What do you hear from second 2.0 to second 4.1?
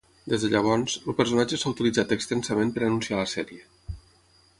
extensament per anunciar la sèrie.